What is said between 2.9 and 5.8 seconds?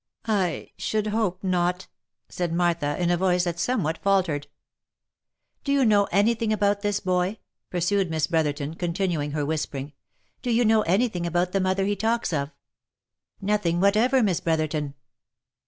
in a voice that somewhat faltered. "Do